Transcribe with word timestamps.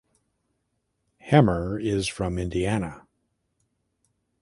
Hemmer 1.23 1.79
is 1.79 2.07
from 2.07 2.39
Indiana. 2.39 3.05